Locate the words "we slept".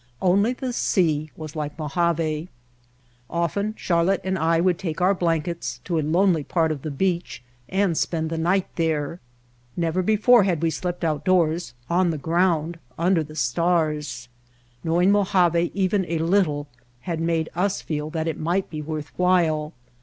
10.63-11.03